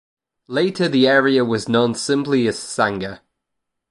[0.47, 3.19] Later the area was known simply as Sanger.